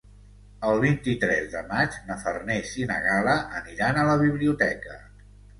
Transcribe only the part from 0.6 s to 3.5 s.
El vint-i-tres de maig na Farners i na Gal·la